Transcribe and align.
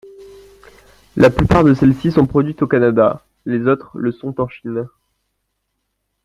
La 1.15 1.29
plupart 1.29 1.63
de 1.63 1.75
celles-ci 1.75 2.11
sont 2.11 2.25
produites 2.25 2.63
au 2.63 2.67
Canada, 2.67 3.23
les 3.45 3.67
autres 3.67 3.99
le 3.99 4.11
sont 4.11 4.41
en 4.41 4.47
Chine. 4.47 4.87